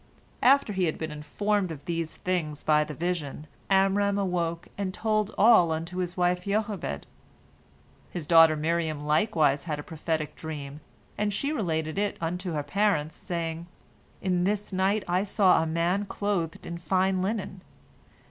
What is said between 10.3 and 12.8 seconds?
dream, and she related it unto her